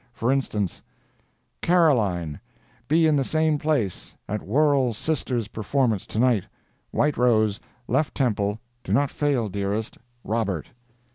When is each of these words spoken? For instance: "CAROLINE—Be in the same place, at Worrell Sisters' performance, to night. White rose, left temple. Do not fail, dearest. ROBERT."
For 0.13 0.31
instance: 0.31 0.81
"CAROLINE—Be 1.61 3.05
in 3.05 3.15
the 3.15 3.23
same 3.23 3.59
place, 3.59 4.15
at 4.27 4.41
Worrell 4.41 4.93
Sisters' 4.95 5.47
performance, 5.49 6.07
to 6.07 6.17
night. 6.17 6.45
White 6.89 7.17
rose, 7.17 7.59
left 7.87 8.15
temple. 8.15 8.59
Do 8.83 8.93
not 8.93 9.11
fail, 9.11 9.47
dearest. 9.47 9.99
ROBERT." 10.23 10.71